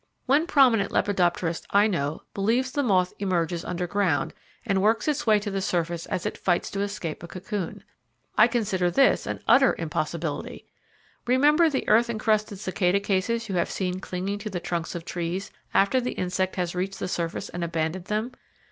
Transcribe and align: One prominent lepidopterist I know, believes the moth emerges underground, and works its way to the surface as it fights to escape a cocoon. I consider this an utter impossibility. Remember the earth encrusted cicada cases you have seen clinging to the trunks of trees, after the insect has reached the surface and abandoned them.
One 0.25 0.47
prominent 0.47 0.91
lepidopterist 0.91 1.67
I 1.69 1.85
know, 1.85 2.23
believes 2.33 2.71
the 2.71 2.81
moth 2.81 3.13
emerges 3.19 3.63
underground, 3.63 4.33
and 4.65 4.81
works 4.81 5.07
its 5.07 5.27
way 5.27 5.37
to 5.37 5.51
the 5.51 5.61
surface 5.61 6.07
as 6.07 6.25
it 6.25 6.39
fights 6.39 6.71
to 6.71 6.79
escape 6.81 7.21
a 7.21 7.27
cocoon. 7.27 7.83
I 8.35 8.47
consider 8.47 8.89
this 8.89 9.27
an 9.27 9.41
utter 9.47 9.75
impossibility. 9.77 10.65
Remember 11.27 11.69
the 11.69 11.87
earth 11.87 12.09
encrusted 12.09 12.57
cicada 12.57 12.99
cases 12.99 13.47
you 13.47 13.53
have 13.57 13.69
seen 13.69 13.99
clinging 13.99 14.39
to 14.39 14.49
the 14.49 14.59
trunks 14.59 14.95
of 14.95 15.05
trees, 15.05 15.51
after 15.71 16.01
the 16.01 16.13
insect 16.13 16.55
has 16.55 16.73
reached 16.73 16.97
the 16.97 17.07
surface 17.07 17.49
and 17.49 17.63
abandoned 17.63 18.05
them. 18.05 18.31